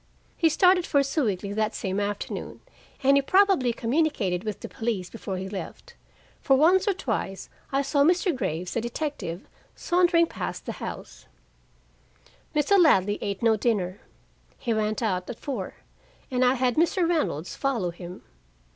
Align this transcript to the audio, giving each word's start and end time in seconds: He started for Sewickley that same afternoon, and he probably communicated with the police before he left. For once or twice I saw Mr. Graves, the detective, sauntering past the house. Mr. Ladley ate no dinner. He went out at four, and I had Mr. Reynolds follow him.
He 0.35 0.49
started 0.49 0.87
for 0.87 1.03
Sewickley 1.03 1.53
that 1.53 1.75
same 1.75 1.99
afternoon, 1.99 2.61
and 3.03 3.17
he 3.17 3.21
probably 3.21 3.71
communicated 3.71 4.43
with 4.43 4.59
the 4.61 4.67
police 4.67 5.11
before 5.11 5.37
he 5.37 5.47
left. 5.47 5.93
For 6.41 6.55
once 6.57 6.87
or 6.87 6.93
twice 6.95 7.49
I 7.71 7.83
saw 7.83 8.01
Mr. 8.03 8.35
Graves, 8.35 8.73
the 8.73 8.81
detective, 8.81 9.47
sauntering 9.75 10.25
past 10.25 10.65
the 10.65 10.71
house. 10.81 11.27
Mr. 12.55 12.79
Ladley 12.79 13.19
ate 13.21 13.43
no 13.43 13.55
dinner. 13.55 13.99
He 14.57 14.73
went 14.73 15.03
out 15.03 15.29
at 15.29 15.39
four, 15.39 15.75
and 16.31 16.43
I 16.43 16.55
had 16.55 16.77
Mr. 16.77 17.07
Reynolds 17.07 17.55
follow 17.55 17.91
him. 17.91 18.23